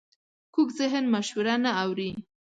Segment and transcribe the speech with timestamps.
[0.53, 2.11] کوږ ذهن مشوره نه اوري